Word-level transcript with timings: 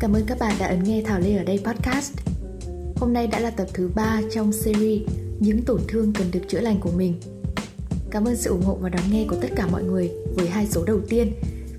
Cảm 0.00 0.12
ơn 0.12 0.22
các 0.26 0.38
bạn 0.38 0.56
đã 0.60 0.66
ấn 0.66 0.84
nghe 0.84 1.02
Thảo 1.02 1.20
Lê 1.20 1.36
ở 1.36 1.44
đây 1.44 1.60
podcast. 1.64 2.12
Hôm 2.96 3.12
nay 3.12 3.26
đã 3.26 3.40
là 3.40 3.50
tập 3.50 3.66
thứ 3.74 3.90
3 3.94 4.20
trong 4.34 4.52
series 4.52 5.02
Những 5.40 5.62
tổn 5.62 5.80
thương 5.88 6.12
cần 6.12 6.26
được 6.32 6.40
chữa 6.48 6.60
lành 6.60 6.80
của 6.80 6.90
mình. 6.96 7.20
Cảm 8.10 8.24
ơn 8.24 8.36
sự 8.36 8.50
ủng 8.50 8.62
hộ 8.62 8.74
và 8.74 8.88
đón 8.88 9.02
nghe 9.10 9.26
của 9.28 9.36
tất 9.40 9.48
cả 9.56 9.66
mọi 9.66 9.84
người 9.84 10.10
với 10.34 10.48
hai 10.48 10.66
số 10.66 10.84
đầu 10.84 11.00
tiên. 11.08 11.32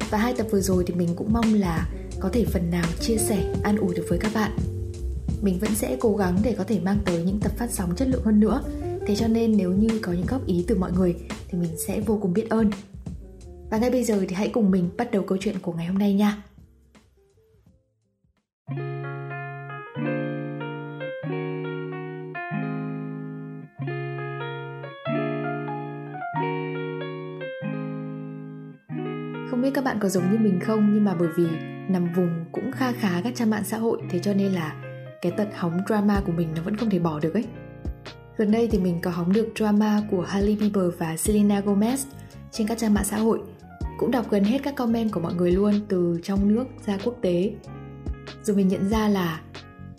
Và 0.10 0.18
hai 0.18 0.34
tập 0.38 0.48
vừa 0.52 0.62
rồi 0.62 0.84
thì 0.88 0.94
mình 0.94 1.10
cũng 1.16 1.34
mong 1.34 1.54
là 1.54 1.90
có 2.20 2.30
thể 2.34 2.46
phần 2.46 2.72
nào 2.72 2.86
chia 3.00 3.18
sẻ, 3.18 3.54
an 3.64 3.78
ủi 3.78 3.96
được 3.96 4.06
với 4.10 4.20
các 4.20 4.32
bạn. 4.36 4.52
Mình 5.42 5.60
vẫn 5.60 5.76
sẽ 5.76 5.98
cố 6.00 6.16
gắng 6.16 6.38
để 6.44 6.56
có 6.58 6.64
thể 6.64 6.80
mang 6.80 7.00
tới 7.06 7.24
những 7.24 7.40
tập 7.40 7.52
phát 7.58 7.72
sóng 7.72 7.96
chất 7.96 8.08
lượng 8.08 8.24
hơn 8.24 8.40
nữa. 8.40 8.62
Thế 9.08 9.16
cho 9.16 9.28
nên 9.28 9.58
nếu 9.58 9.72
như 9.72 10.00
có 10.02 10.14
những 10.14 10.26
góp 10.28 10.46
ý 10.46 10.66
từ 10.68 10.76
mọi 10.76 10.92
người 10.92 11.16
thì 11.50 11.58
mình 11.58 11.78
sẽ 11.88 12.00
vô 12.00 12.20
cùng 12.22 12.34
biết 12.34 12.50
ơn. 12.50 12.72
Và 13.70 13.78
ngay 13.78 13.92
bây 13.92 14.04
giờ 14.04 14.26
thì 14.30 14.36
hãy 14.36 14.50
cùng 14.50 14.72
mình 14.72 14.90
bắt 14.98 15.12
đầu 15.12 15.24
câu 15.24 15.38
chuyện 15.42 15.60
của 15.60 15.74
ngày 15.74 15.86
hôm 15.86 15.98
nay 15.98 16.14
nha. 16.14 16.44
Không 29.60 29.64
biết 29.64 29.74
các 29.74 29.84
bạn 29.84 29.98
có 30.00 30.10
giống 30.10 30.32
như 30.32 30.38
mình 30.38 30.60
không, 30.60 30.94
nhưng 30.94 31.06
mà 31.06 31.16
bởi 31.20 31.28
vì 31.38 31.48
nằm 31.88 32.14
vùng 32.14 32.46
cũng 32.52 32.72
kha 32.72 32.92
khá 32.92 33.22
các 33.24 33.34
trang 33.36 33.50
mạng 33.50 33.64
xã 33.66 33.78
hội, 33.78 34.02
thế 34.10 34.20
cho 34.20 34.34
nên 34.34 34.52
là 34.52 34.76
cái 35.22 35.32
tật 35.32 35.48
hóng 35.56 35.80
drama 35.88 36.22
của 36.26 36.32
mình 36.32 36.48
nó 36.56 36.62
vẫn 36.62 36.76
không 36.76 36.90
thể 36.90 37.00
bỏ 37.00 37.20
được 37.20 37.34
ấy. 37.34 37.46
Gần 38.38 38.52
đây 38.52 38.68
thì 38.72 38.80
mình 38.80 39.00
có 39.02 39.12
hóng 39.12 39.34
được 39.34 39.48
drama 39.56 40.02
của 40.12 40.22
Hailey 40.22 40.56
Bieber 40.56 40.84
và 40.98 41.18
Selena 41.18 41.62
Gomez 41.62 41.98
trên 42.52 42.68
các 42.68 42.78
trang 42.78 42.94
mạng 42.94 43.04
xã 43.04 43.18
hội. 43.18 43.40
Cũng 43.98 44.12
đọc 44.12 44.26
gần 44.30 44.44
hết 44.44 44.60
các 44.64 44.76
comment 44.76 45.12
của 45.12 45.20
mọi 45.20 45.34
người 45.34 45.52
luôn, 45.52 45.74
từ 45.88 46.20
trong 46.24 46.56
nước 46.56 46.66
ra 46.86 46.98
quốc 47.04 47.16
tế. 47.22 47.54
Rồi 48.44 48.58
mình 48.58 48.68
nhận 48.68 48.90
ra 48.90 49.08
là 49.08 49.42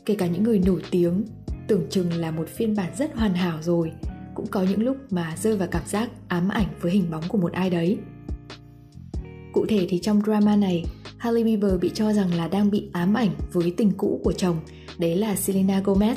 kể 0.06 0.14
cả 0.14 0.26
những 0.26 0.42
người 0.42 0.62
nổi 0.66 0.82
tiếng 0.90 1.24
tưởng 1.66 1.86
chừng 1.90 2.12
là 2.12 2.30
một 2.30 2.48
phiên 2.48 2.76
bản 2.76 2.92
rất 2.96 3.16
hoàn 3.16 3.34
hảo 3.34 3.58
rồi, 3.62 3.92
cũng 4.34 4.46
có 4.46 4.62
những 4.62 4.82
lúc 4.82 4.96
mà 5.10 5.36
rơi 5.36 5.56
vào 5.56 5.68
cảm 5.70 5.86
giác 5.86 6.10
ám 6.28 6.48
ảnh 6.48 6.68
với 6.80 6.92
hình 6.92 7.10
bóng 7.10 7.22
của 7.28 7.38
một 7.38 7.52
ai 7.52 7.70
đấy. 7.70 7.98
Cụ 9.52 9.66
thể 9.66 9.86
thì 9.88 9.98
trong 9.98 10.22
drama 10.22 10.56
này, 10.56 10.84
Hailey 11.16 11.44
Bieber 11.44 11.80
bị 11.80 11.90
cho 11.94 12.12
rằng 12.12 12.34
là 12.34 12.48
đang 12.48 12.70
bị 12.70 12.88
ám 12.92 13.14
ảnh 13.14 13.30
với 13.52 13.74
tình 13.76 13.92
cũ 13.96 14.20
của 14.24 14.32
chồng, 14.32 14.56
đấy 14.98 15.16
là 15.16 15.36
Selena 15.36 15.80
Gomez. 15.80 16.14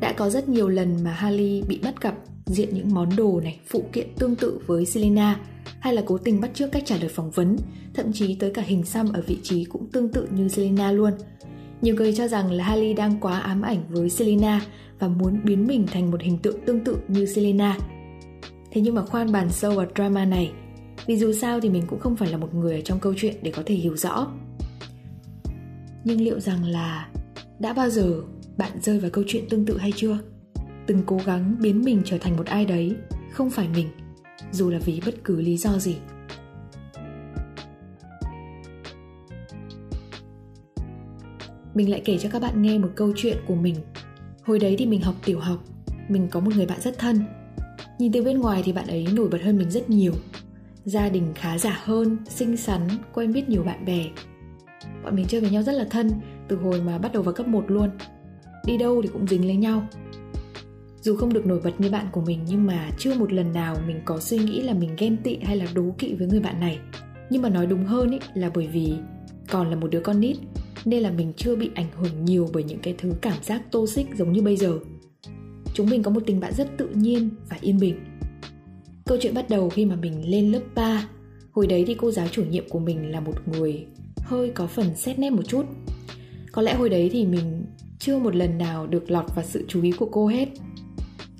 Đã 0.00 0.12
có 0.12 0.30
rất 0.30 0.48
nhiều 0.48 0.68
lần 0.68 1.04
mà 1.04 1.10
Hailey 1.10 1.62
bị 1.68 1.78
bắt 1.82 2.00
gặp 2.00 2.14
diện 2.46 2.68
những 2.74 2.94
món 2.94 3.16
đồ 3.16 3.40
này, 3.40 3.60
phụ 3.66 3.84
kiện 3.92 4.06
tương 4.18 4.36
tự 4.36 4.58
với 4.66 4.86
Selena 4.86 5.40
hay 5.80 5.94
là 5.94 6.02
cố 6.06 6.18
tình 6.18 6.40
bắt 6.40 6.50
chước 6.54 6.72
cách 6.72 6.82
trả 6.86 6.96
lời 6.96 7.08
phỏng 7.08 7.30
vấn, 7.30 7.56
thậm 7.94 8.12
chí 8.12 8.34
tới 8.34 8.50
cả 8.50 8.62
hình 8.62 8.84
xăm 8.84 9.12
ở 9.12 9.22
vị 9.26 9.38
trí 9.42 9.64
cũng 9.64 9.86
tương 9.92 10.08
tự 10.08 10.28
như 10.30 10.48
Selena 10.48 10.92
luôn. 10.92 11.12
Nhiều 11.82 11.94
người 11.94 12.14
cho 12.14 12.28
rằng 12.28 12.50
là 12.50 12.64
Hailey 12.64 12.94
đang 12.94 13.20
quá 13.20 13.38
ám 13.38 13.62
ảnh 13.62 13.82
với 13.90 14.10
Selena 14.10 14.60
và 14.98 15.08
muốn 15.08 15.40
biến 15.44 15.66
mình 15.66 15.86
thành 15.92 16.10
một 16.10 16.20
hình 16.20 16.38
tượng 16.38 16.56
tương 16.66 16.84
tự 16.84 16.96
như 17.08 17.26
Selena. 17.26 17.78
Thế 18.70 18.80
nhưng 18.80 18.94
mà 18.94 19.04
khoan 19.04 19.32
bàn 19.32 19.50
sâu 19.50 19.74
vào 19.74 19.86
drama 19.94 20.24
này, 20.24 20.52
vì 21.06 21.16
dù 21.16 21.32
sao 21.32 21.60
thì 21.60 21.70
mình 21.70 21.82
cũng 21.86 22.00
không 22.00 22.16
phải 22.16 22.30
là 22.30 22.36
một 22.36 22.54
người 22.54 22.74
ở 22.74 22.80
trong 22.80 23.00
câu 23.00 23.14
chuyện 23.16 23.36
để 23.42 23.50
có 23.50 23.62
thể 23.66 23.74
hiểu 23.74 23.96
rõ. 23.96 24.26
Nhưng 26.04 26.20
liệu 26.20 26.40
rằng 26.40 26.64
là 26.64 27.08
đã 27.58 27.72
bao 27.72 27.90
giờ 27.90 28.22
bạn 28.56 28.72
rơi 28.82 28.98
vào 28.98 29.10
câu 29.10 29.24
chuyện 29.26 29.44
tương 29.48 29.66
tự 29.66 29.78
hay 29.78 29.92
chưa? 29.96 30.18
Từng 30.86 31.02
cố 31.06 31.20
gắng 31.26 31.56
biến 31.60 31.82
mình 31.84 32.02
trở 32.04 32.18
thành 32.18 32.36
một 32.36 32.46
ai 32.46 32.64
đấy, 32.64 32.96
không 33.32 33.50
phải 33.50 33.68
mình, 33.68 33.88
dù 34.52 34.70
là 34.70 34.78
vì 34.78 35.00
bất 35.06 35.14
cứ 35.24 35.40
lý 35.40 35.56
do 35.56 35.78
gì. 35.78 35.96
Mình 41.74 41.90
lại 41.90 42.02
kể 42.04 42.18
cho 42.18 42.28
các 42.32 42.42
bạn 42.42 42.62
nghe 42.62 42.78
một 42.78 42.90
câu 42.94 43.12
chuyện 43.16 43.36
của 43.46 43.54
mình. 43.54 43.76
Hồi 44.42 44.58
đấy 44.58 44.76
thì 44.78 44.86
mình 44.86 45.00
học 45.00 45.14
tiểu 45.24 45.40
học, 45.40 45.64
mình 46.08 46.28
có 46.30 46.40
một 46.40 46.56
người 46.56 46.66
bạn 46.66 46.80
rất 46.80 46.98
thân. 46.98 47.24
Nhìn 47.98 48.12
từ 48.12 48.22
bên 48.22 48.40
ngoài 48.40 48.62
thì 48.64 48.72
bạn 48.72 48.86
ấy 48.86 49.06
nổi 49.12 49.28
bật 49.28 49.42
hơn 49.42 49.58
mình 49.58 49.70
rất 49.70 49.90
nhiều, 49.90 50.12
gia 50.84 51.08
đình 51.08 51.32
khá 51.34 51.58
giả 51.58 51.80
hơn, 51.82 52.16
xinh 52.28 52.56
xắn, 52.56 52.80
quen 53.14 53.32
biết 53.32 53.48
nhiều 53.48 53.62
bạn 53.62 53.84
bè. 53.84 54.06
Bọn 55.04 55.16
mình 55.16 55.26
chơi 55.28 55.40
với 55.40 55.50
nhau 55.50 55.62
rất 55.62 55.72
là 55.72 55.84
thân, 55.90 56.10
từ 56.48 56.56
hồi 56.56 56.80
mà 56.80 56.98
bắt 56.98 57.12
đầu 57.12 57.22
vào 57.22 57.34
cấp 57.34 57.48
1 57.48 57.64
luôn. 57.68 57.90
Đi 58.66 58.78
đâu 58.78 59.02
thì 59.02 59.08
cũng 59.12 59.26
dính 59.26 59.46
lấy 59.46 59.56
nhau. 59.56 59.86
Dù 61.00 61.16
không 61.16 61.32
được 61.32 61.46
nổi 61.46 61.60
bật 61.64 61.70
như 61.78 61.90
bạn 61.90 62.06
của 62.12 62.20
mình 62.20 62.40
nhưng 62.48 62.66
mà 62.66 62.90
chưa 62.98 63.14
một 63.14 63.32
lần 63.32 63.52
nào 63.52 63.76
mình 63.86 64.00
có 64.04 64.20
suy 64.20 64.38
nghĩ 64.38 64.62
là 64.62 64.74
mình 64.74 64.90
ghen 64.98 65.16
tị 65.16 65.38
hay 65.42 65.56
là 65.56 65.66
đố 65.74 65.94
kỵ 65.98 66.14
với 66.14 66.28
người 66.28 66.40
bạn 66.40 66.60
này. 66.60 66.78
Nhưng 67.30 67.42
mà 67.42 67.48
nói 67.48 67.66
đúng 67.66 67.84
hơn 67.84 68.10
ý, 68.10 68.18
là 68.34 68.50
bởi 68.54 68.66
vì 68.66 68.94
còn 69.50 69.70
là 69.70 69.76
một 69.76 69.90
đứa 69.90 70.00
con 70.00 70.20
nít 70.20 70.36
nên 70.84 71.02
là 71.02 71.10
mình 71.10 71.32
chưa 71.36 71.56
bị 71.56 71.70
ảnh 71.74 71.88
hưởng 71.96 72.24
nhiều 72.24 72.48
bởi 72.52 72.64
những 72.64 72.78
cái 72.82 72.94
thứ 72.98 73.12
cảm 73.20 73.42
giác 73.42 73.62
tô 73.70 73.86
xích 73.86 74.06
giống 74.16 74.32
như 74.32 74.42
bây 74.42 74.56
giờ. 74.56 74.78
Chúng 75.74 75.90
mình 75.90 76.02
có 76.02 76.10
một 76.10 76.22
tình 76.26 76.40
bạn 76.40 76.52
rất 76.52 76.68
tự 76.76 76.88
nhiên 76.88 77.30
và 77.48 77.56
yên 77.60 77.78
bình 77.78 77.96
Câu 79.06 79.18
chuyện 79.20 79.34
bắt 79.34 79.50
đầu 79.50 79.70
khi 79.70 79.84
mà 79.84 79.96
mình 79.96 80.30
lên 80.30 80.52
lớp 80.52 80.62
3 80.74 81.08
Hồi 81.52 81.66
đấy 81.66 81.84
thì 81.86 81.94
cô 81.94 82.10
giáo 82.10 82.28
chủ 82.28 82.44
nhiệm 82.44 82.68
của 82.68 82.78
mình 82.78 83.10
là 83.10 83.20
một 83.20 83.48
người 83.48 83.86
hơi 84.16 84.50
có 84.54 84.66
phần 84.66 84.94
xét 84.96 85.18
nét 85.18 85.30
một 85.30 85.42
chút. 85.48 85.66
Có 86.52 86.62
lẽ 86.62 86.74
hồi 86.74 86.88
đấy 86.88 87.10
thì 87.12 87.26
mình 87.26 87.64
chưa 87.98 88.18
một 88.18 88.36
lần 88.36 88.58
nào 88.58 88.86
được 88.86 89.10
lọt 89.10 89.34
vào 89.34 89.44
sự 89.44 89.64
chú 89.68 89.82
ý 89.82 89.92
của 89.92 90.08
cô 90.12 90.26
hết. 90.26 90.48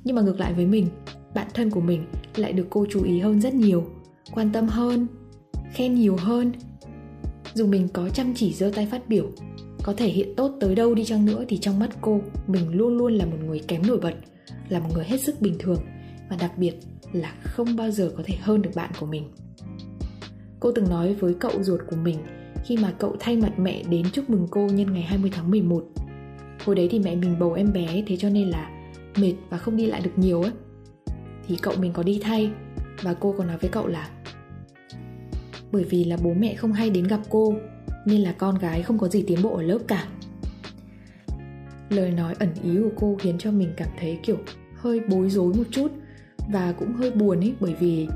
Nhưng 0.05 0.17
mà 0.17 0.23
ngược 0.23 0.41
lại 0.41 0.53
với 0.53 0.67
mình, 0.67 0.87
bạn 1.35 1.47
thân 1.55 1.71
của 1.71 1.81
mình 1.81 2.05
lại 2.37 2.53
được 2.53 2.67
cô 2.71 2.87
chú 2.91 3.03
ý 3.05 3.19
hơn 3.19 3.41
rất 3.41 3.55
nhiều 3.55 3.85
Quan 4.33 4.53
tâm 4.53 4.67
hơn, 4.67 5.07
khen 5.73 5.95
nhiều 5.95 6.17
hơn. 6.17 6.53
Dù 7.55 7.67
mình 7.67 7.89
có 7.89 8.09
chăm 8.09 8.35
chỉ 8.35 8.53
giơ 8.53 8.71
tay 8.75 8.87
phát 8.91 9.09
biểu 9.09 9.31
Có 9.83 9.95
thể 9.97 10.09
hiện 10.09 10.35
tốt 10.37 10.53
tới 10.61 10.75
đâu 10.75 10.95
đi 10.95 11.05
chăng 11.05 11.25
nữa 11.25 11.45
thì 11.49 11.59
trong 11.59 11.79
mắt 11.79 11.91
cô 12.01 12.21
Mình 12.47 12.69
luôn 12.69 12.99
luôn 12.99 13.13
là 13.13 13.27
một 13.27 13.37
người 13.47 13.59
kém 13.69 13.87
nổi 13.87 13.99
bật 13.99 14.15
Là 14.69 14.81
một 14.81 14.89
người 14.95 15.05
hết 15.05 15.21
sức 15.21 15.41
bình 15.41 15.57
thường. 15.59 15.79
Và 16.33 16.39
đặc 16.41 16.59
biệt 16.59 16.73
là 17.13 17.33
không 17.43 17.77
bao 17.77 17.91
giờ 17.91 18.13
có 18.17 18.23
thể 18.27 18.37
hơn 18.37 18.63
được 18.63 18.71
bạn 18.75 18.91
của 19.01 19.07
mình. 19.07 19.31
Cô 20.61 20.73
từng 20.73 20.91
nói 20.91 21.15
với 21.15 21.35
cậu 21.35 21.63
ruột 21.63 21.81
của 21.91 21.97
mình 21.97 22.19
khi 22.65 22.77
mà 22.77 22.93
cậu 22.99 23.17
thay 23.21 23.37
mặt 23.37 23.59
mẹ 23.59 23.83
đến 23.89 24.07
chúc 24.13 24.31
mừng 24.31 24.47
cô 24.51 24.67
nhân 24.67 24.93
ngày 24.93 25.03
20 25.03 25.31
tháng 25.35 25.51
11 25.51 25.85
Hồi 26.65 26.77
đấy 26.77 26.89
thì 26.91 26.99
mẹ 26.99 27.15
mình 27.15 27.39
bầu 27.39 27.53
em 27.53 27.73
bé, 27.73 28.03
thế 28.07 28.17
cho 28.17 28.29
nên 28.29 28.49
là 28.51 28.71
mệt 29.17 29.35
và 29.51 29.59
không 29.59 29.77
đi 29.77 29.87
lại 29.87 30.01
được 30.01 30.11
nhiều 30.17 30.43
ấy 30.43 30.53
Thì 31.49 31.57
cậu 31.63 31.75
mình 31.79 31.93
có 31.93 32.03
đi 32.03 32.21
thay 32.23 32.51
và 33.03 33.15
cô 33.15 33.35
còn 33.39 33.47
nói 33.47 33.59
với 33.59 33.71
cậu 33.71 33.87
là, 33.87 34.09
Bởi 35.73 35.85
vì 35.85 36.05
là 36.05 36.17
bố 36.25 36.35
mẹ 36.35 36.55
không 36.55 36.73
hay 36.73 36.91
đến 36.91 37.05
gặp 37.05 37.21
cô, 37.29 37.55
Nên 38.07 38.21
là 38.21 38.33
con 38.33 38.59
gái 38.59 38.83
không 38.83 38.99
có 38.99 39.09
gì 39.09 39.25
tiến 39.27 39.43
bộ 39.43 39.57
ở 39.57 39.63
lớp 39.63 39.79
cả. 39.89 40.07
Lời 41.91 42.11
nói 42.11 42.35
ẩn 42.39 42.49
ý 42.65 42.71
của 42.83 42.93
cô 42.97 43.17
khiến 43.21 43.39
cho 43.39 43.51
mình 43.51 43.73
cảm 43.77 43.89
thấy 43.99 44.19
kiểu 44.23 44.39
hơi 44.83 45.01
bối 45.09 45.31
rối 45.31 45.55
một 45.55 45.65
chút 45.71 45.93
và 46.51 46.73
cũng 46.79 46.93
hơi 46.93 47.11
buồn 47.11 47.41
ấy 47.41 47.55
bởi 47.61 47.75
vì 47.81 48.09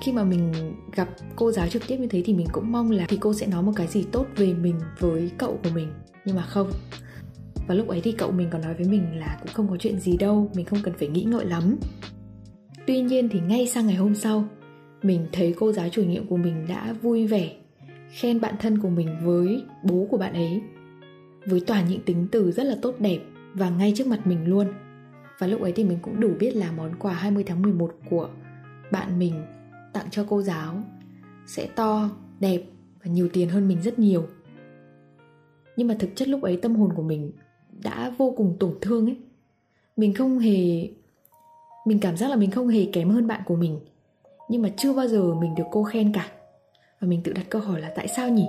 khi 0.00 0.12
mà 0.12 0.24
mình 0.24 0.52
gặp 0.94 1.08
cô 1.36 1.52
giáo 1.52 1.68
trực 1.68 1.82
tiếp 1.86 1.96
như 1.96 2.06
thế 2.06 2.22
thì 2.24 2.34
mình 2.34 2.46
cũng 2.52 2.72
mong 2.72 2.90
là 2.90 3.06
thì 3.08 3.16
cô 3.20 3.34
sẽ 3.34 3.46
nói 3.46 3.62
một 3.62 3.72
cái 3.76 3.86
gì 3.86 4.04
tốt 4.12 4.26
về 4.36 4.54
mình 4.54 4.80
với 4.98 5.30
cậu 5.38 5.58
của 5.64 5.70
mình. 5.74 5.88
Nhưng 6.24 6.36
mà 6.36 6.42
không. 6.42 6.70
Và 7.66 7.74
lúc 7.74 7.88
ấy 7.88 8.00
thì 8.00 8.12
cậu 8.12 8.32
mình 8.32 8.48
còn 8.50 8.62
nói 8.62 8.74
với 8.74 8.86
mình 8.88 9.18
là 9.18 9.38
cũng 9.40 9.52
không 9.52 9.68
có 9.68 9.76
chuyện 9.76 10.00
gì 10.00 10.16
đâu, 10.16 10.50
mình 10.54 10.64
không 10.64 10.78
cần 10.82 10.94
phải 10.98 11.08
nghĩ 11.08 11.22
ngợi 11.22 11.44
lắm. 11.44 11.76
Tuy 12.86 13.00
nhiên 13.00 13.28
thì 13.28 13.40
ngay 13.40 13.66
sang 13.66 13.86
ngày 13.86 13.96
hôm 13.96 14.14
sau, 14.14 14.44
mình 15.02 15.26
thấy 15.32 15.54
cô 15.58 15.72
giáo 15.72 15.88
chủ 15.88 16.02
nhiệm 16.02 16.26
của 16.26 16.36
mình 16.36 16.66
đã 16.68 16.94
vui 17.02 17.26
vẻ, 17.26 17.52
khen 18.10 18.40
bạn 18.40 18.54
thân 18.60 18.78
của 18.78 18.88
mình 18.88 19.16
với 19.24 19.62
bố 19.82 20.06
của 20.10 20.16
bạn 20.16 20.32
ấy, 20.32 20.60
với 21.46 21.60
toàn 21.66 21.84
những 21.88 22.00
tính 22.00 22.26
từ 22.32 22.52
rất 22.52 22.64
là 22.64 22.76
tốt 22.82 22.94
đẹp 22.98 23.18
và 23.54 23.70
ngay 23.70 23.92
trước 23.96 24.06
mặt 24.06 24.26
mình 24.26 24.46
luôn 24.46 24.66
và 25.38 25.46
lúc 25.46 25.60
ấy 25.60 25.72
thì 25.72 25.84
mình 25.84 25.98
cũng 26.02 26.20
đủ 26.20 26.30
biết 26.38 26.56
là 26.56 26.72
món 26.72 26.94
quà 26.98 27.12
20 27.12 27.44
tháng 27.46 27.62
11 27.62 27.94
của 28.10 28.28
bạn 28.92 29.18
mình 29.18 29.34
tặng 29.92 30.06
cho 30.10 30.24
cô 30.28 30.42
giáo 30.42 30.74
sẽ 31.46 31.68
to, 31.76 32.10
đẹp 32.40 32.62
và 33.04 33.10
nhiều 33.10 33.28
tiền 33.32 33.48
hơn 33.48 33.68
mình 33.68 33.82
rất 33.82 33.98
nhiều. 33.98 34.26
Nhưng 35.76 35.88
mà 35.88 35.96
thực 35.98 36.10
chất 36.14 36.28
lúc 36.28 36.42
ấy 36.42 36.56
tâm 36.56 36.76
hồn 36.76 36.92
của 36.92 37.02
mình 37.02 37.32
đã 37.82 38.14
vô 38.18 38.34
cùng 38.36 38.56
tổn 38.60 38.74
thương 38.80 39.06
ấy. 39.06 39.16
Mình 39.96 40.14
không 40.14 40.38
hề 40.38 40.88
mình 41.86 42.00
cảm 42.00 42.16
giác 42.16 42.30
là 42.30 42.36
mình 42.36 42.50
không 42.50 42.68
hề 42.68 42.84
kém 42.92 43.10
hơn 43.10 43.26
bạn 43.26 43.40
của 43.46 43.56
mình. 43.56 43.80
Nhưng 44.48 44.62
mà 44.62 44.68
chưa 44.76 44.92
bao 44.92 45.08
giờ 45.08 45.34
mình 45.34 45.54
được 45.54 45.64
cô 45.70 45.84
khen 45.84 46.12
cả. 46.12 46.28
Và 47.00 47.08
mình 47.08 47.20
tự 47.24 47.32
đặt 47.32 47.46
câu 47.50 47.62
hỏi 47.62 47.80
là 47.80 47.92
tại 47.96 48.08
sao 48.08 48.28
nhỉ? 48.28 48.46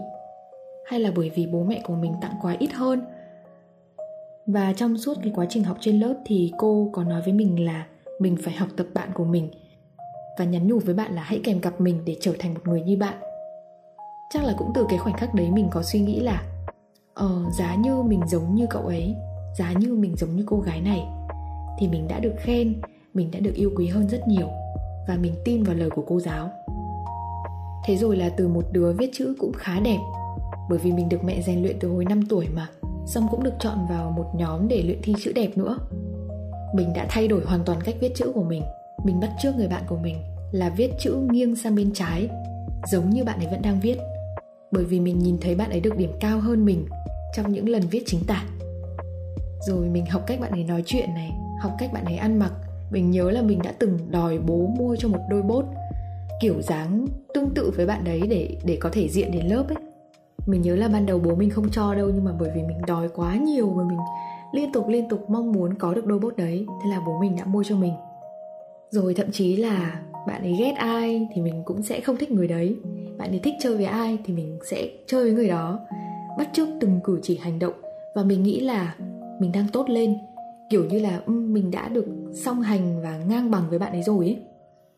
Hay 0.85 1.00
là 1.00 1.12
bởi 1.15 1.31
vì 1.35 1.47
bố 1.47 1.63
mẹ 1.63 1.81
của 1.85 1.95
mình 1.95 2.13
tặng 2.21 2.33
quà 2.42 2.56
ít 2.59 2.74
hơn? 2.74 3.01
Và 4.47 4.74
trong 4.74 4.97
suốt 4.97 5.13
cái 5.24 5.31
quá 5.36 5.45
trình 5.50 5.63
học 5.63 5.77
trên 5.80 6.00
lớp 6.00 6.13
thì 6.25 6.51
cô 6.57 6.89
có 6.94 7.03
nói 7.03 7.21
với 7.21 7.33
mình 7.33 7.65
là 7.65 7.86
mình 8.19 8.38
phải 8.44 8.53
học 8.53 8.69
tập 8.77 8.88
bạn 8.94 9.09
của 9.13 9.25
mình. 9.25 9.50
Và 10.39 10.45
nhắn 10.45 10.68
nhủ 10.68 10.80
với 10.80 10.95
bạn 10.95 11.15
là 11.15 11.21
hãy 11.21 11.41
kèm 11.44 11.59
cặp 11.59 11.81
mình 11.81 12.01
để 12.06 12.18
trở 12.21 12.33
thành 12.39 12.53
một 12.53 12.62
người 12.68 12.81
như 12.81 12.97
bạn. 12.97 13.15
Chắc 14.33 14.44
là 14.44 14.53
cũng 14.57 14.71
từ 14.75 14.86
cái 14.89 15.00
khoảnh 15.00 15.18
khắc 15.18 15.33
đấy 15.33 15.51
mình 15.51 15.68
có 15.71 15.83
suy 15.83 16.00
nghĩ 16.00 16.19
là 16.19 16.44
ờ 17.13 17.44
giá 17.59 17.75
như 17.75 18.01
mình 18.01 18.21
giống 18.27 18.56
như 18.56 18.68
cậu 18.69 18.81
ấy, 18.81 19.15
giá 19.57 19.74
như 19.80 19.95
mình 19.95 20.15
giống 20.15 20.36
như 20.36 20.44
cô 20.47 20.59
gái 20.59 20.81
này, 20.81 21.03
thì 21.80 21.88
mình 21.88 22.07
đã 22.07 22.19
được 22.19 22.33
khen, 22.38 22.81
mình 23.13 23.31
đã 23.31 23.39
được 23.39 23.53
yêu 23.56 23.71
quý 23.75 23.88
hơn 23.88 24.09
rất 24.09 24.27
nhiều 24.27 24.47
và 25.07 25.18
mình 25.21 25.33
tin 25.45 25.63
vào 25.63 25.75
lời 25.75 25.89
của 25.89 26.03
cô 26.07 26.19
giáo. 26.19 26.50
Thế 27.85 27.97
rồi 27.97 28.18
là 28.18 28.30
từ 28.30 28.47
một 28.47 28.65
đứa 28.71 28.94
viết 28.94 29.09
chữ 29.13 29.35
cũng 29.39 29.51
khá 29.53 29.80
đẹp, 29.80 30.00
bởi 30.69 30.80
vì 30.80 30.92
mình 30.92 31.09
được 31.09 31.24
mẹ 31.24 31.42
rèn 31.42 31.62
luyện 31.62 31.77
từ 31.80 31.89
hồi 31.89 32.06
5 32.06 32.25
tuổi 32.30 32.47
mà 32.53 32.68
xong 33.13 33.27
cũng 33.31 33.44
được 33.44 33.53
chọn 33.59 33.88
vào 33.89 34.11
một 34.11 34.25
nhóm 34.35 34.67
để 34.67 34.81
luyện 34.81 35.00
thi 35.03 35.15
chữ 35.23 35.31
đẹp 35.35 35.57
nữa. 35.57 35.77
Mình 36.73 36.94
đã 36.94 37.06
thay 37.09 37.27
đổi 37.27 37.41
hoàn 37.45 37.65
toàn 37.65 37.79
cách 37.81 37.95
viết 38.00 38.11
chữ 38.15 38.31
của 38.35 38.44
mình. 38.44 38.63
Mình 39.03 39.19
bắt 39.19 39.29
trước 39.41 39.51
người 39.57 39.67
bạn 39.67 39.83
của 39.88 39.97
mình 39.97 40.15
là 40.51 40.69
viết 40.69 40.91
chữ 41.00 41.15
nghiêng 41.31 41.56
sang 41.56 41.75
bên 41.75 41.94
trái, 41.94 42.29
giống 42.91 43.09
như 43.09 43.23
bạn 43.23 43.39
ấy 43.39 43.47
vẫn 43.51 43.61
đang 43.61 43.79
viết. 43.79 43.97
Bởi 44.71 44.85
vì 44.85 45.00
mình 45.00 45.19
nhìn 45.19 45.38
thấy 45.41 45.56
bạn 45.56 45.69
ấy 45.69 45.79
được 45.79 45.97
điểm 45.97 46.11
cao 46.19 46.39
hơn 46.39 46.65
mình 46.65 46.85
trong 47.35 47.51
những 47.51 47.69
lần 47.69 47.81
viết 47.91 48.03
chính 48.06 48.21
tả. 48.27 48.44
Rồi 49.67 49.89
mình 49.89 50.06
học 50.06 50.23
cách 50.27 50.39
bạn 50.39 50.51
ấy 50.51 50.63
nói 50.63 50.83
chuyện 50.85 51.13
này, 51.13 51.31
học 51.61 51.71
cách 51.79 51.94
bạn 51.94 52.06
ấy 52.06 52.17
ăn 52.17 52.39
mặc. 52.39 52.53
Mình 52.91 53.11
nhớ 53.11 53.31
là 53.31 53.41
mình 53.41 53.59
đã 53.63 53.73
từng 53.79 53.97
đòi 54.11 54.39
bố 54.39 54.67
mua 54.77 54.95
cho 54.95 55.07
một 55.07 55.21
đôi 55.29 55.41
bốt, 55.41 55.65
kiểu 56.41 56.61
dáng 56.61 57.07
tương 57.33 57.50
tự 57.56 57.71
với 57.75 57.85
bạn 57.85 58.03
đấy 58.03 58.21
để 58.29 58.57
để 58.63 58.77
có 58.81 58.89
thể 58.94 59.07
diện 59.09 59.31
đến 59.31 59.47
lớp 59.47 59.65
ấy 59.67 59.88
mình 60.45 60.62
nhớ 60.62 60.75
là 60.75 60.88
ban 60.88 61.06
đầu 61.06 61.19
bố 61.19 61.36
mình 61.36 61.50
không 61.50 61.69
cho 61.71 61.95
đâu 61.95 62.09
nhưng 62.13 62.24
mà 62.24 62.31
bởi 62.39 62.51
vì 62.56 62.63
mình 62.63 62.81
đòi 62.88 63.09
quá 63.15 63.36
nhiều 63.36 63.69
và 63.69 63.83
mình 63.83 64.00
liên 64.51 64.71
tục 64.71 64.88
liên 64.88 65.09
tục 65.09 65.30
mong 65.30 65.51
muốn 65.51 65.74
có 65.74 65.94
được 65.94 66.06
đôi 66.06 66.19
bốt 66.19 66.38
đấy 66.38 66.65
thế 66.83 66.89
là 66.89 67.01
bố 67.06 67.19
mình 67.21 67.36
đã 67.36 67.45
mua 67.45 67.63
cho 67.63 67.75
mình. 67.75 67.94
Rồi 68.89 69.13
thậm 69.13 69.31
chí 69.31 69.56
là 69.56 70.01
bạn 70.27 70.41
ấy 70.41 70.56
ghét 70.59 70.74
ai 70.77 71.27
thì 71.33 71.41
mình 71.41 71.63
cũng 71.65 71.83
sẽ 71.83 72.01
không 72.01 72.18
thích 72.18 72.31
người 72.31 72.47
đấy. 72.47 72.75
Bạn 73.18 73.30
ấy 73.30 73.39
thích 73.39 73.53
chơi 73.59 73.75
với 73.75 73.86
ai 73.86 74.18
thì 74.25 74.33
mình 74.33 74.59
sẽ 74.69 74.89
chơi 75.07 75.24
với 75.24 75.33
người 75.33 75.47
đó. 75.47 75.80
Bắt 76.38 76.50
chước 76.53 76.68
từng 76.80 77.00
cử 77.03 77.19
chỉ 77.24 77.38
hành 77.38 77.59
động 77.59 77.74
và 78.15 78.24
mình 78.24 78.44
nghĩ 78.44 78.59
là 78.59 78.95
mình 79.39 79.51
đang 79.51 79.68
tốt 79.74 79.89
lên. 79.89 80.18
Kiểu 80.69 80.85
như 80.85 81.00
là 81.00 81.21
um, 81.25 81.53
mình 81.53 81.71
đã 81.71 81.88
được 81.88 82.06
song 82.33 82.62
hành 82.62 83.01
và 83.03 83.18
ngang 83.18 83.51
bằng 83.51 83.63
với 83.69 83.80
bạn 83.80 83.92
ấy 83.92 84.03
rồi 84.03 84.25
ấy. 84.25 84.38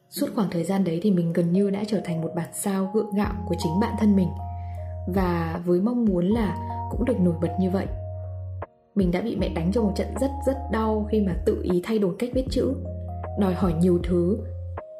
Suốt 0.10 0.28
khoảng 0.36 0.50
thời 0.52 0.64
gian 0.64 0.84
đấy 0.84 1.00
thì 1.04 1.12
mình 1.12 1.34
gần 1.34 1.52
như 1.52 1.70
đã 1.70 1.84
trở 1.88 2.02
thành 2.04 2.22
một 2.22 2.32
bản 2.36 2.50
sao 2.54 2.92
gượng 2.94 3.16
gạo 3.16 3.34
của 3.48 3.56
chính 3.64 3.80
bản 3.82 3.94
thân 4.00 4.16
mình 4.16 4.28
và 5.14 5.62
với 5.66 5.82
mong 5.82 6.06
muốn 6.06 6.26
là 6.26 6.58
cũng 6.92 7.06
được 7.06 7.20
nổi 7.20 7.34
bật 7.42 7.52
như 7.60 7.70
vậy. 7.70 7.86
Mình 8.96 9.12
đã 9.12 9.22
bị 9.22 9.36
mẹ 9.36 9.50
đánh 9.50 9.72
cho 9.74 9.82
một 9.82 9.92
trận 9.96 10.08
rất 10.22 10.32
rất 10.46 10.58
đau 10.72 11.08
khi 11.12 11.22
mà 11.22 11.34
tự 11.46 11.62
ý 11.64 11.82
thay 11.84 12.00
đổi 12.00 12.16
cách 12.20 12.30
viết 12.34 12.46
chữ, 12.50 12.74
đòi 13.40 13.54
hỏi 13.54 13.74
nhiều 13.74 14.00
thứ. 14.04 14.38